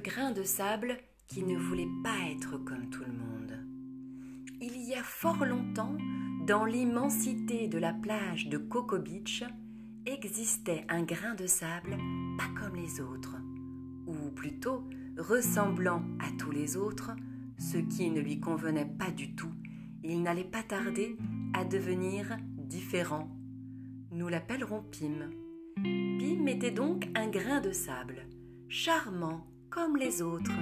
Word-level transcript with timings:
grain 0.00 0.32
de 0.32 0.42
sable 0.42 0.96
qui 1.28 1.44
ne 1.44 1.56
voulait 1.56 1.88
pas 2.02 2.16
être 2.30 2.58
comme 2.58 2.90
tout 2.90 3.04
le 3.04 3.12
monde. 3.12 3.64
Il 4.60 4.76
y 4.76 4.94
a 4.94 5.02
fort 5.02 5.44
longtemps, 5.44 5.96
dans 6.46 6.64
l'immensité 6.64 7.68
de 7.68 7.78
la 7.78 7.92
plage 7.92 8.48
de 8.48 8.58
Coco 8.58 8.98
Beach, 8.98 9.44
existait 10.06 10.84
un 10.88 11.02
grain 11.02 11.34
de 11.34 11.46
sable 11.46 11.96
pas 12.36 12.48
comme 12.58 12.76
les 12.76 13.00
autres, 13.00 13.36
ou 14.06 14.30
plutôt 14.34 14.84
ressemblant 15.18 16.02
à 16.18 16.30
tous 16.38 16.50
les 16.50 16.76
autres, 16.76 17.12
ce 17.58 17.78
qui 17.78 18.10
ne 18.10 18.20
lui 18.20 18.40
convenait 18.40 18.90
pas 18.98 19.10
du 19.10 19.34
tout. 19.34 19.52
Il 20.02 20.22
n'allait 20.22 20.44
pas 20.44 20.62
tarder 20.62 21.16
à 21.52 21.64
devenir 21.64 22.36
différent. 22.56 23.28
Nous 24.12 24.28
l'appellerons 24.28 24.82
Pim. 24.90 25.30
Pim 25.76 26.46
était 26.46 26.70
donc 26.70 27.08
un 27.14 27.28
grain 27.28 27.60
de 27.60 27.72
sable, 27.72 28.26
charmant 28.68 29.46
comme 29.70 29.96
les 29.96 30.20
autres, 30.20 30.58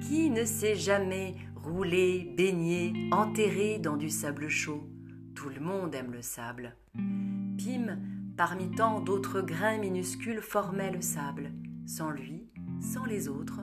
qui 0.00 0.30
ne 0.30 0.44
s'est 0.44 0.76
jamais 0.76 1.34
roulé, 1.56 2.32
baigné, 2.36 3.10
enterré 3.10 3.78
dans 3.78 3.96
du 3.96 4.08
sable 4.08 4.48
chaud. 4.48 4.88
Tout 5.34 5.48
le 5.48 5.60
monde 5.60 5.94
aime 5.94 6.12
le 6.12 6.22
sable. 6.22 6.76
Pim, 6.94 7.98
parmi 8.36 8.70
tant 8.70 9.00
d'autres 9.00 9.40
grains 9.40 9.78
minuscules, 9.78 10.40
formait 10.40 10.92
le 10.92 11.00
sable. 11.00 11.50
Sans 11.86 12.10
lui, 12.10 12.48
sans 12.80 13.04
les 13.04 13.28
autres, 13.28 13.60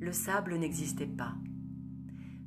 le 0.00 0.12
sable 0.12 0.56
n'existait 0.56 1.06
pas. 1.06 1.34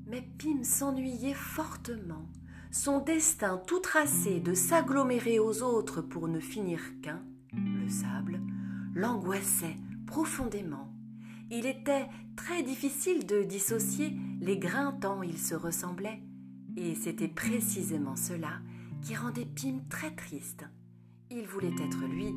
Mais 0.06 0.28
Pim 0.38 0.64
s'ennuyait 0.64 1.34
fortement. 1.34 2.28
Son 2.70 3.00
destin 3.00 3.62
tout 3.66 3.80
tracé 3.80 4.42
de 4.42 4.54
s'agglomérer 4.54 5.40
aux 5.40 5.64
autres 5.64 6.02
pour 6.02 6.28
ne 6.28 6.40
finir 6.40 6.82
qu'un, 7.02 7.22
le 7.54 7.88
sable, 7.88 8.42
l'angoissait 8.94 9.78
profondément. 10.06 10.97
Il 11.50 11.66
était 11.66 12.08
très 12.36 12.62
difficile 12.62 13.26
de 13.26 13.44
dissocier 13.44 14.14
les 14.42 14.58
grains 14.58 14.92
tant 14.92 15.22
ils 15.22 15.38
se 15.38 15.56
ressemblaient, 15.56 16.22
et 16.76 16.94
c'était 16.94 17.30
précisément 17.30 18.18
cela 18.18 18.60
qui 19.02 19.16
rendait 19.16 19.46
Pim 19.46 19.80
très 19.90 20.12
triste. 20.12 20.66
Il 21.32 21.46
voulait 21.46 21.68
être 21.68 22.06
lui, 22.06 22.34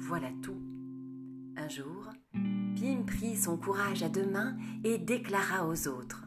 voilà 0.00 0.30
tout. 0.42 0.60
Un 1.56 1.68
jour, 1.68 2.08
Pim 2.32 3.04
prit 3.06 3.36
son 3.36 3.56
courage 3.56 4.02
à 4.02 4.08
deux 4.08 4.26
mains 4.26 4.56
et 4.82 4.98
déclara 4.98 5.68
aux 5.68 5.86
autres 5.86 6.24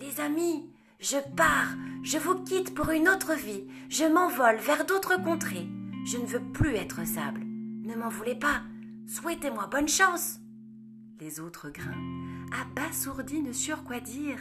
Les 0.00 0.20
amis, 0.20 0.70
je 1.00 1.16
pars, 1.34 1.74
je 2.02 2.18
vous 2.18 2.44
quitte 2.44 2.74
pour 2.74 2.90
une 2.90 3.08
autre 3.08 3.34
vie, 3.34 3.66
je 3.88 4.04
m'envole 4.04 4.58
vers 4.58 4.86
d'autres 4.86 5.20
contrées. 5.22 5.68
Je 6.04 6.18
ne 6.18 6.26
veux 6.26 6.52
plus 6.52 6.76
être 6.76 7.04
sable. 7.04 7.40
Ne 7.40 7.96
m'en 7.96 8.08
voulez 8.08 8.36
pas. 8.36 8.62
Souhaitez-moi 9.08 9.66
bonne 9.66 9.88
chance 9.88 10.38
les 11.20 11.40
autres 11.40 11.70
grains, 11.70 12.46
abasourdis, 12.52 13.42
ne 13.42 13.52
surent 13.52 13.84
quoi 13.84 14.00
dire, 14.00 14.38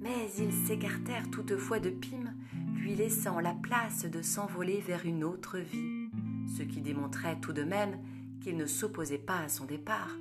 mais 0.00 0.28
ils 0.38 0.52
s'écartèrent 0.52 1.30
toutefois 1.30 1.78
de 1.78 1.90
Pym, 1.90 2.34
lui 2.76 2.94
laissant 2.94 3.40
la 3.40 3.54
place 3.54 4.04
de 4.04 4.22
s'envoler 4.22 4.80
vers 4.80 5.04
une 5.04 5.24
autre 5.24 5.58
vie, 5.58 6.10
ce 6.56 6.62
qui 6.62 6.80
démontrait 6.80 7.38
tout 7.40 7.52
de 7.52 7.62
même 7.62 7.98
qu'ils 8.40 8.56
ne 8.56 8.66
s'opposaient 8.66 9.18
pas 9.18 9.40
à 9.40 9.48
son 9.48 9.64
départ. 9.64 10.16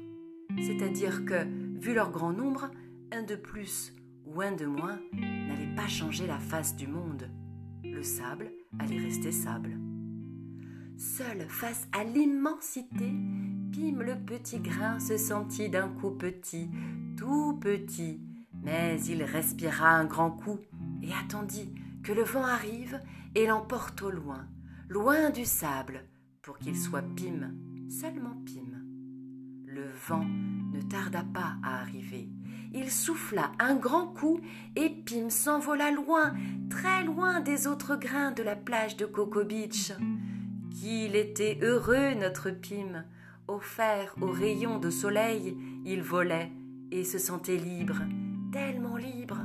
C'est-à-dire 0.57 1.25
que, 1.25 1.45
vu 1.79 1.93
leur 1.93 2.11
grand 2.11 2.31
nombre, 2.31 2.69
un 3.11 3.23
de 3.23 3.35
plus 3.35 3.93
ou 4.25 4.41
un 4.41 4.51
de 4.51 4.65
moins 4.65 4.99
n'allait 5.13 5.75
pas 5.75 5.87
changer 5.87 6.27
la 6.27 6.39
face 6.39 6.75
du 6.75 6.87
monde. 6.87 7.29
Le 7.83 8.03
sable 8.03 8.51
allait 8.79 8.99
rester 8.99 9.31
sable. 9.31 9.77
Seul 10.97 11.45
face 11.49 11.87
à 11.91 12.03
l'immensité, 12.03 13.11
Pim 13.75 14.01
le 14.01 14.15
petit 14.15 14.59
grain 14.59 14.99
se 15.01 15.17
sentit 15.17 15.67
d'un 15.67 15.89
coup 15.89 16.11
petit, 16.11 16.69
tout 17.17 17.57
petit, 17.59 18.21
mais 18.63 19.01
il 19.01 19.21
respira 19.21 19.89
un 19.89 20.05
grand 20.05 20.31
coup 20.31 20.59
et 21.03 21.09
attendit 21.11 21.73
que 22.01 22.13
le 22.13 22.23
vent 22.23 22.45
arrive 22.45 23.01
et 23.33 23.45
l'emporte 23.45 24.01
au 24.01 24.11
loin, 24.11 24.47
loin 24.87 25.29
du 25.29 25.43
sable, 25.43 26.05
pour 26.41 26.57
qu'il 26.57 26.77
soit 26.77 27.01
Pim, 27.01 27.51
seulement 27.89 28.37
Pim. 28.45 28.79
Le 29.65 29.87
vent 30.07 30.25
ne 30.71 30.81
tarda 30.81 31.25
pas 31.33 31.57
à 31.61 31.81
arriver. 31.81 32.29
Il 32.73 32.89
souffla 32.89 33.51
un 33.59 33.75
grand 33.75 34.07
coup 34.07 34.39
et 34.77 34.89
Pim 34.89 35.29
s'envola 35.29 35.91
loin, 35.91 36.33
très 36.69 37.03
loin 37.03 37.41
des 37.41 37.67
autres 37.67 37.97
grains 37.97 38.31
de 38.31 38.43
la 38.43 38.55
plage 38.55 38.95
de 38.95 39.05
Coco 39.05 39.43
Beach. 39.43 39.91
Qu'il 40.71 41.17
était 41.17 41.59
heureux, 41.61 42.13
notre 42.13 42.51
Pim, 42.51 43.03
offert 43.47 44.15
aux 44.21 44.31
rayons 44.31 44.79
de 44.79 44.89
soleil, 44.89 45.57
il 45.85 46.01
volait 46.01 46.51
et 46.91 47.03
se 47.03 47.17
sentait 47.17 47.57
libre, 47.57 48.01
tellement 48.51 48.97
libre. 48.97 49.37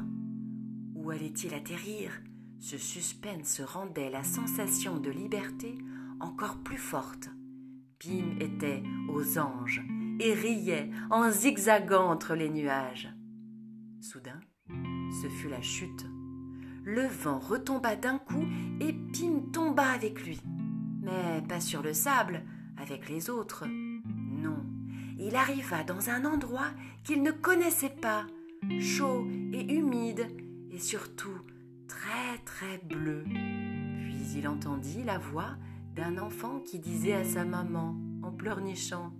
Où 0.94 1.10
allait-il 1.10 1.54
atterrir? 1.54 2.12
Ce 2.58 2.76
suspense 2.76 3.60
rendait 3.60 4.10
la 4.10 4.22
sensation 4.22 4.98
de 4.98 5.10
liberté 5.10 5.78
encore 6.20 6.58
plus 6.58 6.78
forte. 6.78 7.30
Pim 7.98 8.38
était 8.38 8.82
aux 9.08 9.38
anges 9.38 9.82
et 10.20 10.34
riait 10.34 10.90
en 11.10 11.30
zigzagant 11.30 12.10
entre 12.10 12.34
les 12.34 12.50
nuages. 12.50 13.08
Soudain, 14.00 14.40
ce 15.22 15.28
fut 15.28 15.48
la 15.48 15.62
chute. 15.62 16.06
Le 16.84 17.06
vent 17.06 17.38
retomba 17.38 17.96
d'un 17.96 18.18
coup 18.18 18.46
et 18.80 18.92
Pim 18.92 19.50
tomba 19.52 19.90
avec 19.90 20.24
lui. 20.24 20.40
Mais 21.02 21.42
pas 21.48 21.60
sur 21.60 21.82
le 21.82 21.92
sable, 21.92 22.42
avec 22.76 23.08
les 23.08 23.30
autres, 23.30 23.64
il 25.20 25.36
arriva 25.36 25.84
dans 25.84 26.08
un 26.08 26.24
endroit 26.24 26.70
qu'il 27.04 27.22
ne 27.22 27.30
connaissait 27.30 27.94
pas, 28.00 28.24
chaud 28.80 29.26
et 29.52 29.74
humide, 29.74 30.26
et 30.72 30.78
surtout 30.78 31.40
très 31.86 32.38
très 32.44 32.78
bleu. 32.78 33.24
Puis 33.24 34.38
il 34.38 34.48
entendit 34.48 35.02
la 35.04 35.18
voix 35.18 35.56
d'un 35.94 36.18
enfant 36.18 36.60
qui 36.60 36.78
disait 36.78 37.12
à 37.12 37.24
sa 37.24 37.44
maman, 37.44 37.96
en 38.22 38.32
pleurnichant 38.32 39.12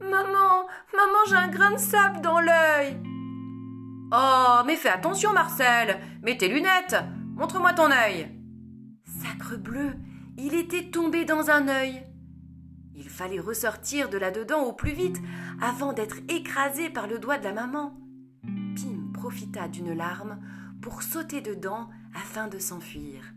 Maman, 0.00 0.66
maman, 0.92 1.18
j'ai 1.28 1.36
un 1.36 1.48
grain 1.48 1.72
de 1.72 1.78
sable 1.78 2.20
dans 2.22 2.40
l'œil. 2.40 3.00
Oh, 4.12 4.62
mais 4.66 4.76
fais 4.76 4.88
attention, 4.88 5.32
Marcel, 5.32 5.98
mets 6.22 6.36
tes 6.36 6.48
lunettes, 6.48 6.96
montre-moi 7.36 7.72
ton 7.72 7.90
œil. 7.90 8.28
Sacre 9.04 9.56
bleu, 9.56 9.92
il 10.36 10.54
était 10.54 10.90
tombé 10.90 11.24
dans 11.24 11.50
un 11.50 11.68
œil. 11.68 12.04
Il 12.94 13.08
fallait 13.08 13.40
ressortir 13.40 14.08
de 14.10 14.18
là-dedans 14.18 14.64
au 14.64 14.72
plus 14.72 14.92
vite 14.92 15.20
avant 15.60 15.92
d'être 15.92 16.18
écrasé 16.28 16.90
par 16.90 17.06
le 17.06 17.18
doigt 17.18 17.38
de 17.38 17.44
la 17.44 17.52
maman. 17.52 17.94
Pim 18.42 19.12
profita 19.12 19.68
d'une 19.68 19.94
larme 19.94 20.38
pour 20.80 21.02
sauter 21.02 21.40
dedans 21.40 21.88
afin 22.14 22.48
de 22.48 22.58
s'enfuir. 22.58 23.34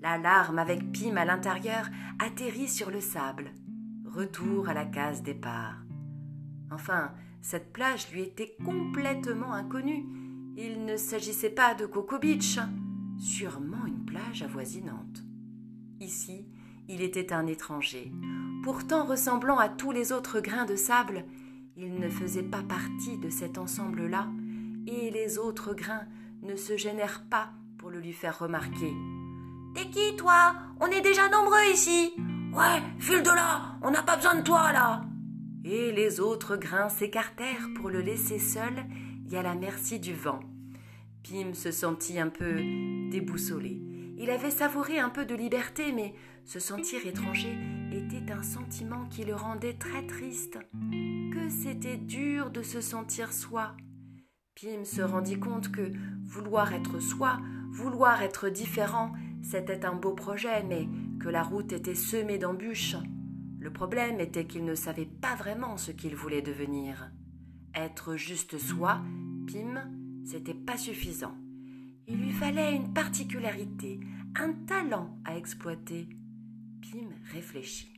La 0.00 0.18
larme 0.18 0.58
avec 0.58 0.92
Pim 0.92 1.16
à 1.16 1.24
l'intérieur 1.24 1.88
atterrit 2.18 2.68
sur 2.68 2.90
le 2.90 3.00
sable. 3.00 3.52
Retour 4.06 4.68
à 4.68 4.74
la 4.74 4.84
case 4.84 5.22
départ. 5.22 5.76
Enfin, 6.70 7.12
cette 7.42 7.72
plage 7.72 8.10
lui 8.12 8.22
était 8.22 8.56
complètement 8.64 9.52
inconnue. 9.52 10.04
Il 10.56 10.84
ne 10.84 10.96
s'agissait 10.96 11.50
pas 11.50 11.74
de 11.74 11.86
Coco 11.86 12.18
Beach, 12.18 12.58
sûrement 13.18 13.86
une 13.86 14.04
plage 14.04 14.42
avoisinante. 14.42 15.22
Ici, 16.00 16.46
il 16.88 17.02
était 17.02 17.32
un 17.32 17.46
étranger. 17.46 18.12
Pourtant 18.62 19.06
ressemblant 19.06 19.56
à 19.56 19.70
tous 19.70 19.90
les 19.90 20.12
autres 20.12 20.40
grains 20.40 20.66
de 20.66 20.76
sable, 20.76 21.24
il 21.76 21.94
ne 21.94 22.10
faisait 22.10 22.42
pas 22.42 22.62
partie 22.62 23.16
de 23.16 23.30
cet 23.30 23.56
ensemble-là, 23.56 24.28
et 24.86 25.10
les 25.10 25.38
autres 25.38 25.72
grains 25.72 26.04
ne 26.42 26.56
se 26.56 26.76
gênèrent 26.76 27.24
pas 27.30 27.52
pour 27.78 27.88
le 27.88 28.00
lui 28.00 28.12
faire 28.12 28.38
remarquer. 28.38 28.92
T'es 29.74 29.88
qui, 29.88 30.14
toi? 30.16 30.54
On 30.78 30.88
est 30.88 31.00
déjà 31.00 31.30
nombreux 31.30 31.72
ici. 31.72 32.12
Ouais, 32.52 32.82
file 32.98 33.22
de 33.22 33.30
là, 33.30 33.78
on 33.80 33.90
n'a 33.90 34.02
pas 34.02 34.16
besoin 34.16 34.34
de 34.34 34.42
toi, 34.42 34.72
là. 34.72 35.04
Et 35.64 35.92
les 35.92 36.20
autres 36.20 36.56
grains 36.56 36.90
s'écartèrent 36.90 37.68
pour 37.76 37.88
le 37.88 38.02
laisser 38.02 38.38
seul 38.38 38.84
et 39.30 39.38
à 39.38 39.42
la 39.42 39.54
merci 39.54 40.00
du 40.00 40.12
vent. 40.12 40.40
Pim 41.22 41.54
se 41.54 41.70
sentit 41.70 42.18
un 42.20 42.28
peu 42.28 42.56
déboussolé. 43.10 43.80
Il 44.18 44.28
avait 44.28 44.50
savouré 44.50 44.98
un 44.98 45.08
peu 45.08 45.24
de 45.24 45.34
liberté, 45.34 45.92
mais 45.92 46.14
se 46.44 46.58
sentir 46.58 47.06
étranger 47.06 47.56
était 47.92 48.32
un 48.32 48.42
sentiment 48.42 49.06
qui 49.06 49.24
le 49.24 49.34
rendait 49.34 49.74
très 49.74 50.06
triste. 50.06 50.58
Que 51.32 51.48
c'était 51.48 51.96
dur 51.96 52.50
de 52.50 52.62
se 52.62 52.80
sentir 52.80 53.32
soi. 53.32 53.76
Pim 54.54 54.84
se 54.84 55.02
rendit 55.02 55.38
compte 55.38 55.70
que 55.70 55.92
vouloir 56.24 56.72
être 56.72 57.00
soi, 57.00 57.38
vouloir 57.70 58.22
être 58.22 58.48
différent, 58.48 59.12
c'était 59.42 59.84
un 59.84 59.94
beau 59.94 60.12
projet, 60.12 60.62
mais 60.62 60.88
que 61.18 61.28
la 61.28 61.42
route 61.42 61.72
était 61.72 61.94
semée 61.94 62.38
d'embûches. 62.38 62.96
Le 63.58 63.72
problème 63.72 64.20
était 64.20 64.46
qu'il 64.46 64.64
ne 64.64 64.74
savait 64.74 65.08
pas 65.20 65.34
vraiment 65.34 65.76
ce 65.76 65.90
qu'il 65.90 66.14
voulait 66.14 66.42
devenir. 66.42 67.10
Être 67.74 68.16
juste 68.16 68.58
soi, 68.58 69.00
Pim, 69.46 69.90
c'était 70.24 70.54
pas 70.54 70.76
suffisant. 70.76 71.36
Il 72.06 72.20
lui 72.20 72.32
fallait 72.32 72.74
une 72.74 72.92
particularité, 72.92 74.00
un 74.36 74.52
talent 74.66 75.16
à 75.24 75.36
exploiter. 75.36 76.08
Pim 76.90 77.10
réfléchit. 77.32 77.92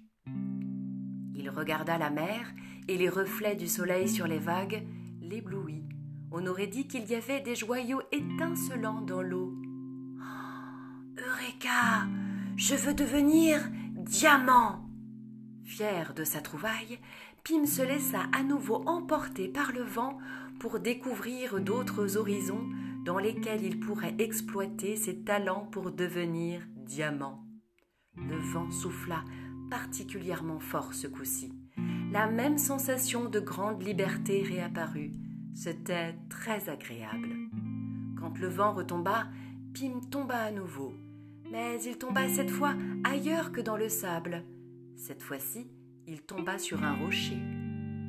Il 1.35 1.49
regarda 1.49 1.97
la 1.97 2.11
mer 2.11 2.53
et 2.89 2.99
les 2.99 3.09
reflets 3.09 3.57
du 3.57 3.67
soleil 3.67 4.07
sur 4.07 4.27
les 4.27 4.39
vagues, 4.39 4.87
l'éblouit. 5.23 5.85
On 6.31 6.47
aurait 6.47 6.67
dit 6.67 6.87
qu'il 6.87 7.07
y 7.07 7.15
avait 7.15 7.41
des 7.41 7.55
joyaux 7.55 8.03
étincelants 8.11 9.01
dans 9.01 9.23
l'eau. 9.23 9.55
Oh, 10.19 11.21
Eureka 11.21 12.07
Je 12.57 12.75
veux 12.75 12.93
devenir 12.93 13.61
diamant 13.95 14.85
Fier 15.65 16.13
de 16.15 16.25
sa 16.25 16.43
trouvaille, 16.43 16.99
Pim 17.45 17.65
se 17.65 17.83
laissa 17.83 18.25
à 18.33 18.43
nouveau 18.43 18.87
emporter 18.87 19.49
par 19.49 19.73
le 19.73 19.83
vent 19.83 20.19
pour 20.61 20.81
découvrir 20.81 21.61
d'autres 21.61 22.19
horizons 22.19 22.69
dans 23.07 23.19
lesquels 23.19 23.65
il 23.65 23.81
pourrait 23.81 24.17
exploiter 24.19 24.97
ses 24.97 25.25
talents 25.25 25.67
pour 25.73 25.93
devenir 25.93 26.61
diamant. 26.77 27.43
Le 28.17 28.37
vent 28.37 28.71
souffla 28.71 29.25
particulièrement 29.71 30.61
fort 30.61 30.93
ce 30.93 31.07
coup-ci. 31.07 31.53
La 32.13 32.27
même 32.27 32.59
sensation 32.59 33.25
de 33.25 33.41
grande 33.41 33.83
liberté 33.83 34.43
réapparut. 34.43 35.13
C'était 35.55 36.15
très 36.29 36.69
agréable. 36.69 37.31
Quand 38.19 38.39
le 38.39 38.49
vent 38.49 38.75
retomba, 38.75 39.29
Pim 39.75 40.01
tomba 40.11 40.37
à 40.37 40.51
nouveau. 40.51 40.93
Mais 41.51 41.83
il 41.85 41.97
tomba 41.97 42.29
cette 42.29 42.51
fois 42.51 42.75
ailleurs 43.05 43.51
que 43.51 43.63
dans 43.63 43.79
le 43.79 43.89
sable. 43.89 44.45
Cette 44.97 45.23
fois-ci, 45.23 45.71
il 46.07 46.21
tomba 46.21 46.59
sur 46.59 46.83
un 46.85 46.95
rocher. 46.95 47.39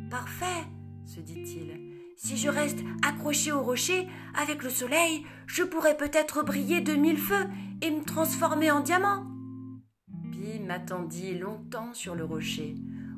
Parfait, 0.09 0.67
se 1.05 1.21
dit-il. 1.21 1.79
Si 2.17 2.35
je 2.35 2.49
reste 2.49 2.79
accroché 3.07 3.53
au 3.53 3.61
rocher, 3.61 4.07
avec 4.35 4.63
le 4.63 4.69
soleil, 4.69 5.25
je 5.47 5.63
pourrais 5.63 5.97
peut-être 5.97 6.43
briller 6.43 6.81
de 6.81 6.93
mille 6.93 7.17
feux 7.17 7.47
et 7.81 7.89
me 7.89 8.03
transformer 8.03 8.69
en 8.69 8.81
diamant. 8.81 9.32
Attendit 10.73 11.37
longtemps 11.37 11.93
sur 11.93 12.15
le 12.15 12.25
rocher. 12.25 12.73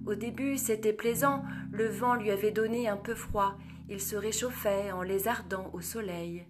Au 0.05 0.13
début, 0.13 0.57
c'était 0.57 0.91
plaisant, 0.91 1.41
le 1.71 1.87
vent 1.87 2.15
lui 2.15 2.29
avait 2.29 2.51
donné 2.51 2.89
un 2.89 2.97
peu 2.97 3.15
froid, 3.15 3.57
il 3.87 4.01
se 4.01 4.17
réchauffait 4.17 4.91
en 4.91 5.03
lézardant 5.03 5.69
au 5.71 5.79
soleil. 5.79 6.45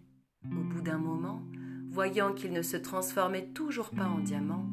Au 0.45 0.63
bout 0.63 0.81
d'un 0.81 0.97
moment, 0.97 1.43
voyant 1.91 2.33
qu'il 2.33 2.53
ne 2.53 2.63
se 2.63 2.75
transformait 2.75 3.49
toujours 3.49 3.91
pas 3.91 4.07
en 4.07 4.17
diamant, 4.17 4.65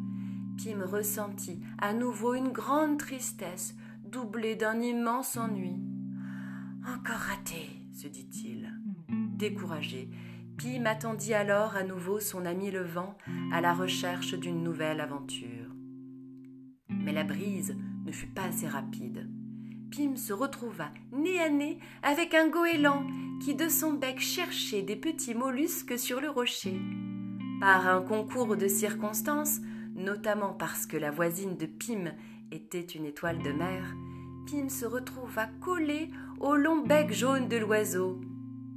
Pim 0.56 0.82
ressentit 0.86 1.60
à 1.76 1.92
nouveau 1.92 2.32
une 2.32 2.48
grande 2.48 2.98
tristesse, 2.98 3.74
doublée 4.02 4.56
d'un 4.56 4.80
immense 4.80 5.36
ennui. 5.36 5.82
Encore 6.88 7.20
raté, 7.28 7.68
se 7.92 8.08
dit-il. 8.08 8.72
Découragé, 9.36 10.08
Pim 10.56 10.86
attendit 10.86 11.34
alors 11.34 11.76
à 11.76 11.82
nouveau 11.82 12.20
son 12.20 12.46
ami 12.46 12.70
le 12.70 12.84
vent 12.84 13.18
à 13.52 13.60
la 13.60 13.74
recherche 13.74 14.32
d'une 14.32 14.62
nouvelle 14.62 15.02
aventure. 15.02 15.61
La 17.12 17.24
brise 17.24 17.76
ne 18.06 18.12
fut 18.12 18.26
pas 18.26 18.44
assez 18.44 18.66
rapide. 18.66 19.28
Pim 19.90 20.16
se 20.16 20.32
retrouva 20.32 20.88
nez 21.12 21.38
à 21.40 21.50
nez 21.50 21.78
avec 22.02 22.32
un 22.32 22.48
goéland 22.48 23.04
qui 23.44 23.54
de 23.54 23.68
son 23.68 23.92
bec 23.92 24.18
cherchait 24.18 24.80
des 24.80 24.96
petits 24.96 25.34
mollusques 25.34 25.98
sur 25.98 26.22
le 26.22 26.30
rocher. 26.30 26.80
Par 27.60 27.86
un 27.86 28.00
concours 28.00 28.56
de 28.56 28.66
circonstances, 28.66 29.60
notamment 29.94 30.54
parce 30.54 30.86
que 30.86 30.96
la 30.96 31.10
voisine 31.10 31.58
de 31.58 31.66
Pim 31.66 32.12
était 32.50 32.80
une 32.80 33.04
étoile 33.04 33.42
de 33.42 33.52
mer, 33.52 33.94
Pim 34.50 34.70
se 34.70 34.86
retrouva 34.86 35.48
collé 35.60 36.10
au 36.40 36.56
long 36.56 36.78
bec 36.78 37.12
jaune 37.12 37.48
de 37.48 37.58
l'oiseau. 37.58 38.20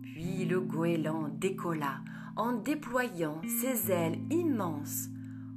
Puis 0.01 0.43
le 0.43 0.59
goéland 0.59 1.29
décolla 1.29 2.01
en 2.35 2.51
déployant 2.51 3.41
ses 3.47 3.91
ailes 3.91 4.19
immenses, 4.29 5.07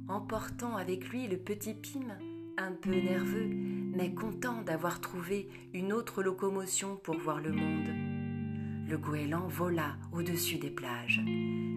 emportant 0.07 0.77
avec 0.77 1.09
lui 1.09 1.27
le 1.27 1.37
petit 1.37 1.73
Pim, 1.73 2.15
un 2.59 2.73
peu 2.73 2.91
nerveux, 2.91 3.49
mais 3.95 4.13
content 4.13 4.61
d'avoir 4.61 4.99
trouvé 4.99 5.49
une 5.73 5.93
autre 5.93 6.21
locomotion 6.21 6.97
pour 6.97 7.17
voir 7.17 7.39
le 7.39 7.51
monde. 7.51 8.89
Le 8.89 8.97
goéland 8.97 9.47
vola 9.47 9.95
au-dessus 10.11 10.57
des 10.57 10.69
plages. 10.69 11.21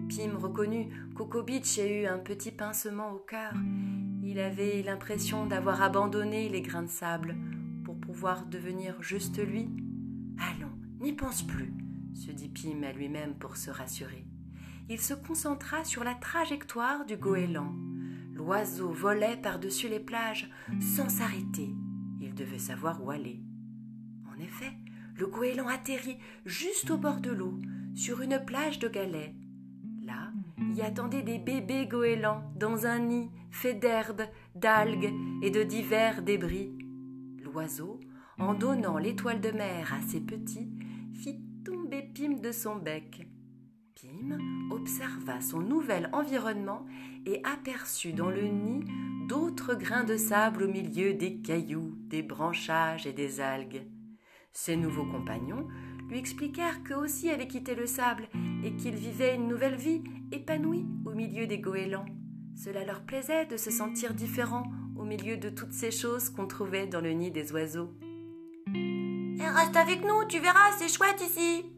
Pim 0.09 0.37
reconnut 0.37 0.89
qu'Oco 1.15 1.43
Beach 1.43 1.77
eu 1.77 2.05
un 2.05 2.17
petit 2.17 2.51
pincement 2.51 3.11
au 3.11 3.19
cœur. 3.19 3.53
Il 4.23 4.39
avait 4.39 4.81
l'impression 4.81 5.45
d'avoir 5.45 5.81
abandonné 5.81 6.49
les 6.49 6.61
grains 6.61 6.83
de 6.83 6.89
sable 6.89 7.35
pour 7.85 7.99
pouvoir 7.99 8.45
devenir 8.45 9.01
juste 9.01 9.37
lui. 9.37 9.69
Allons, 10.39 10.71
n'y 10.99 11.13
pense 11.13 11.43
plus, 11.43 11.73
se 12.13 12.31
dit 12.31 12.49
Pim 12.49 12.83
à 12.83 12.91
lui-même 12.91 13.35
pour 13.35 13.57
se 13.57 13.69
rassurer. 13.69 14.25
Il 14.89 14.99
se 14.99 15.13
concentra 15.13 15.85
sur 15.85 16.03
la 16.03 16.15
trajectoire 16.15 17.05
du 17.05 17.15
goéland. 17.15 17.73
L'oiseau 18.33 18.89
volait 18.89 19.37
par-dessus 19.37 19.87
les 19.87 19.99
plages 19.99 20.49
sans 20.79 21.09
s'arrêter. 21.09 21.69
Il 22.19 22.33
devait 22.33 22.59
savoir 22.59 23.03
où 23.03 23.11
aller. 23.11 23.41
En 24.25 24.39
effet, 24.41 24.73
le 25.15 25.27
goéland 25.27 25.67
atterrit 25.67 26.17
juste 26.45 26.89
au 26.89 26.97
bord 26.97 27.21
de 27.21 27.31
l'eau, 27.31 27.61
sur 27.95 28.21
une 28.21 28.43
plage 28.43 28.79
de 28.79 28.87
galets. 28.87 29.35
Là, 30.03 30.31
y 30.75 30.81
attendaient 30.81 31.21
des 31.21 31.37
bébés 31.37 31.85
goélands 31.85 32.43
dans 32.55 32.87
un 32.87 32.99
nid 32.99 33.29
fait 33.51 33.75
d'herbes, 33.75 34.23
d'algues 34.55 35.13
et 35.43 35.51
de 35.51 35.61
divers 35.63 36.23
débris. 36.23 36.75
L'oiseau, 37.43 37.99
en 38.39 38.55
donnant 38.55 38.97
l'étoile 38.97 39.41
de 39.41 39.51
mer 39.51 39.93
à 39.93 40.01
ses 40.01 40.21
petits, 40.21 40.71
fit 41.13 41.39
tomber 41.63 42.01
Pim 42.15 42.39
de 42.41 42.51
son 42.51 42.77
bec. 42.77 43.27
Observa 44.71 45.39
son 45.41 45.59
nouvel 45.59 46.09
environnement 46.13 46.85
et 47.25 47.41
aperçut 47.43 48.13
dans 48.13 48.29
le 48.29 48.43
nid 48.43 48.83
d'autres 49.27 49.75
grains 49.75 50.03
de 50.03 50.17
sable 50.17 50.63
au 50.63 50.67
milieu 50.67 51.13
des 51.13 51.37
cailloux, 51.37 51.95
des 52.07 52.21
branchages 52.21 53.07
et 53.07 53.13
des 53.13 53.39
algues. 53.39 53.83
Ses 54.51 54.75
nouveaux 54.75 55.05
compagnons 55.05 55.67
lui 56.09 56.17
expliquèrent 56.17 56.83
qu'eux 56.83 56.95
aussi 56.95 57.29
avaient 57.29 57.47
quitté 57.47 57.75
le 57.75 57.85
sable 57.87 58.27
et 58.63 58.75
qu'ils 58.75 58.95
vivaient 58.95 59.35
une 59.35 59.47
nouvelle 59.47 59.75
vie 59.75 60.03
épanouie 60.31 60.85
au 61.05 61.11
milieu 61.11 61.47
des 61.47 61.59
goélands. 61.59 62.05
Cela 62.55 62.83
leur 62.83 63.01
plaisait 63.01 63.45
de 63.45 63.57
se 63.57 63.71
sentir 63.71 64.13
différents 64.13 64.69
au 64.97 65.05
milieu 65.05 65.37
de 65.37 65.49
toutes 65.49 65.73
ces 65.73 65.91
choses 65.91 66.29
qu'on 66.29 66.45
trouvait 66.45 66.87
dans 66.87 67.01
le 67.01 67.11
nid 67.11 67.31
des 67.31 67.51
oiseaux. 67.51 67.93
Et 68.75 69.47
reste 69.47 69.75
avec 69.75 70.03
nous, 70.03 70.25
tu 70.27 70.39
verras, 70.39 70.71
c'est 70.77 70.93
chouette 70.93 71.21
ici. 71.21 71.72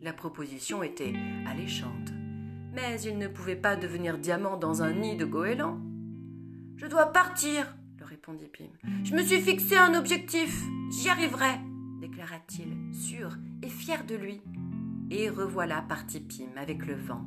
La 0.00 0.12
proposition 0.12 0.82
était 0.82 1.12
alléchante. 1.46 2.12
Mais 2.72 3.00
il 3.02 3.18
ne 3.18 3.26
pouvait 3.26 3.56
pas 3.56 3.74
devenir 3.74 4.18
diamant 4.18 4.56
dans 4.56 4.82
un 4.82 4.92
nid 4.92 5.16
de 5.16 5.24
goéland. 5.24 5.80
Je 6.76 6.86
dois 6.86 7.06
partir, 7.06 7.76
le 7.98 8.04
répondit 8.04 8.46
Pim. 8.46 8.70
Je 9.02 9.14
me 9.14 9.22
suis 9.22 9.40
fixé 9.40 9.76
un 9.76 9.94
objectif. 9.94 10.62
J'y 10.90 11.08
arriverai, 11.08 11.58
déclara-t-il, 12.00 12.94
sûr 12.94 13.36
et 13.62 13.68
fier 13.68 14.04
de 14.04 14.14
lui. 14.14 14.40
Et 15.10 15.28
revoilà 15.28 15.82
parti 15.82 16.20
Pim 16.20 16.56
avec 16.56 16.86
le 16.86 16.94
vent. 16.94 17.26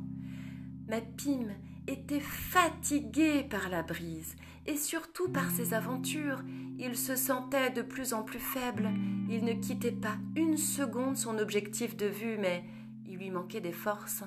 Mais 0.88 1.02
Pim 1.18 1.48
était 1.86 2.20
fatigué 2.20 3.42
par 3.42 3.68
la 3.68 3.82
brise 3.82 4.36
et 4.66 4.76
surtout 4.76 5.28
par 5.28 5.50
ses 5.50 5.74
aventures. 5.74 6.42
Il 6.78 6.96
se 6.96 7.16
sentait 7.16 7.70
de 7.70 7.82
plus 7.82 8.12
en 8.12 8.22
plus 8.22 8.38
faible. 8.38 8.90
Il 9.28 9.44
ne 9.44 9.52
quittait 9.52 9.92
pas 9.92 10.16
une 10.36 10.56
seconde 10.56 11.16
son 11.16 11.38
objectif 11.38 11.96
de 11.96 12.06
vue, 12.06 12.38
mais 12.38 12.64
il 13.06 13.16
lui 13.18 13.30
manquait 13.30 13.60
des 13.60 13.72
forces. 13.72 14.24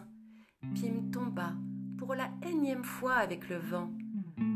Pim 0.61 1.11
tomba 1.11 1.53
pour 1.97 2.15
la 2.15 2.29
énième 2.47 2.83
fois 2.83 3.15
avec 3.15 3.49
le 3.49 3.57
vent. 3.57 3.91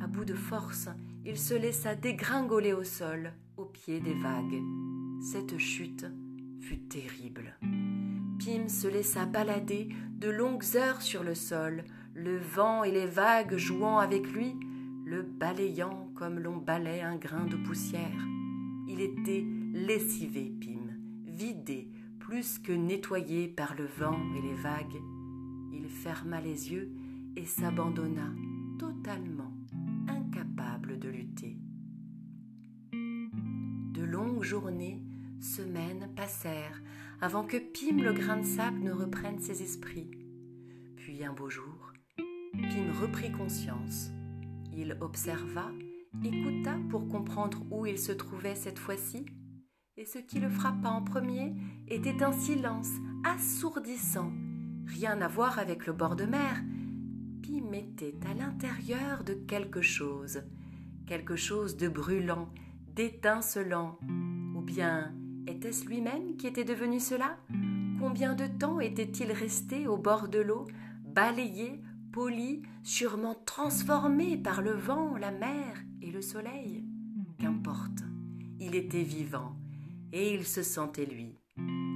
À 0.04 0.08
bout 0.08 0.26
de 0.26 0.36
force, 0.36 0.90
il 1.26 1.38
se 1.38 1.54
laissa 1.54 1.96
dégringoler 1.96 2.74
au 2.74 2.84
sol, 2.84 3.34
au 3.58 3.66
pied 3.66 4.00
des 4.00 4.14
vagues. 4.14 4.62
Cette 5.22 5.58
chute 5.58 6.06
fut 6.60 6.80
terrible. 6.80 7.58
Pim 7.62 8.68
se 8.68 8.88
laissa 8.88 9.26
balader 9.26 9.90
de 10.12 10.30
longues 10.30 10.76
heures 10.76 11.02
sur 11.02 11.24
le 11.24 11.36
sol, 11.36 11.84
le 12.24 12.38
vent 12.38 12.84
et 12.84 12.92
les 12.92 13.06
vagues 13.06 13.56
jouant 13.56 14.00
avec 14.00 14.32
lui, 14.34 14.56
le 15.06 15.22
balayant 15.22 16.12
comme 16.16 16.40
l'on 16.40 16.58
balaie 16.58 17.02
un 17.02 17.16
grain 17.16 17.46
de 17.46 17.56
poussière. 17.56 18.28
Il 18.88 19.00
était 19.00 19.46
lessivé, 19.74 20.52
Pim, 20.60 20.94
vidé, 21.26 21.88
plus 22.20 22.60
que 22.60 22.74
nettoyé 22.74 23.48
par 23.48 23.74
le 23.76 23.86
vent 23.86 24.20
et 24.36 24.42
les 24.42 24.56
vagues. 24.56 25.02
Il 25.72 25.88
ferma 25.88 26.42
les 26.42 26.72
yeux 26.72 26.92
et 27.38 27.46
s'abandonna 27.46 28.34
totalement, 28.78 29.54
incapable 30.10 31.00
de 31.00 31.10
lutter. 31.10 31.58
De 32.92 34.04
longues 34.04 34.44
journées, 34.44 35.02
semaines 35.40 36.10
passèrent 36.18 36.82
avant 37.22 37.46
que 37.46 37.58
Pim 37.58 38.02
le 38.04 38.12
grain 38.12 38.38
de 38.38 38.46
sable 38.46 38.80
ne 38.80 38.92
reprenne 38.92 39.40
ses 39.40 39.64
esprits. 39.64 40.12
Puis 40.98 41.24
un 41.24 41.32
beau 41.32 41.50
jour, 41.50 41.79
Pim 42.54 42.92
reprit 43.02 43.32
conscience. 43.32 44.10
Il 44.76 44.98
observa, 45.02 45.72
écouta 46.24 46.76
pour 46.90 47.08
comprendre 47.08 47.64
où 47.72 47.86
il 47.86 47.98
se 47.98 48.12
trouvait 48.12 48.56
cette 48.56 48.80
fois-ci, 48.80 49.26
et 49.98 50.06
ce 50.06 50.18
qui 50.18 50.40
le 50.40 50.50
frappa 50.50 50.90
en 50.90 51.04
premier 51.04 51.54
était 51.88 52.24
un 52.24 52.32
silence 52.32 52.90
assourdissant, 53.26 54.32
rien 54.88 55.22
à 55.22 55.28
voir 55.28 55.60
avec 55.60 55.86
le 55.86 55.94
bord 55.94 56.16
de 56.16 56.26
mer. 56.26 56.62
Pim 57.44 57.74
était 57.74 58.16
à 58.30 58.34
l'intérieur 58.34 59.24
de 59.24 59.34
quelque 59.34 59.82
chose, 59.82 60.44
quelque 61.06 61.36
chose 61.36 61.76
de 61.78 61.88
brûlant, 61.88 62.50
d'étincelant, 62.96 64.00
ou 64.56 64.62
bien 64.62 65.14
était-ce 65.48 65.86
lui-même 65.86 66.38
qui 66.38 66.48
était 66.48 66.64
devenu 66.64 67.00
cela? 67.00 67.38
Combien 68.00 68.34
de 68.36 68.48
temps 68.48 68.80
était-il 68.80 69.32
resté 69.32 69.88
au 69.88 69.98
bord 69.98 70.30
de 70.30 70.40
l'eau, 70.40 70.66
balayé, 71.04 71.82
poli, 72.12 72.62
sûrement 72.84 73.36
transformé 73.46 74.38
par 74.38 74.62
le 74.62 74.72
vent, 74.72 75.18
la 75.18 75.32
mer 75.32 75.84
et 76.02 76.12
le 76.12 76.22
soleil 76.22 76.86
Qu'importe, 77.40 78.04
il 78.60 78.76
était 78.76 79.04
vivant, 79.04 79.56
et 80.12 80.34
il 80.34 80.46
se 80.46 80.62
sentait 80.62 81.06
lui. 81.06 81.38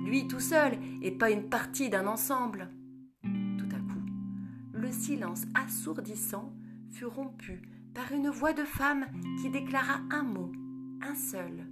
Lui 0.06 0.28
tout 0.28 0.40
seul, 0.40 0.78
et 1.02 1.12
pas 1.12 1.32
une 1.32 1.50
partie 1.50 1.90
d'un 1.90 2.08
ensemble. 2.08 2.70
Tout 3.24 3.70
à 3.76 3.80
coup, 3.80 4.06
le 4.72 4.92
silence 4.92 5.44
assourdissant 5.54 6.54
fut 6.92 7.06
rompu 7.06 7.62
par 7.94 8.12
une 8.12 8.30
voix 8.30 8.54
de 8.54 8.64
femme 8.64 9.06
qui 9.42 9.50
déclara 9.50 10.00
un 10.12 10.24
mot, 10.24 10.52
un 11.02 11.16
seul. 11.16 11.68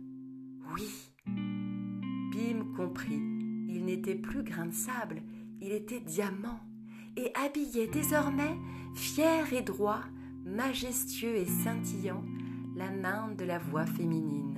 Oui. 0.73 1.13
Bim 1.25 2.73
comprit. 2.75 3.21
Il 3.69 3.85
n'était 3.85 4.15
plus 4.15 4.43
grain 4.43 4.65
de 4.65 4.73
sable, 4.73 5.21
il 5.61 5.71
était 5.71 6.01
diamant, 6.01 6.59
et 7.17 7.31
habillait 7.35 7.87
désormais, 7.87 8.55
fier 8.95 9.53
et 9.53 9.61
droit, 9.61 10.01
majestueux 10.45 11.35
et 11.35 11.45
scintillant, 11.45 12.23
la 12.75 12.89
main 12.89 13.29
de 13.37 13.45
la 13.45 13.59
voix 13.59 13.85
féminine. 13.85 14.50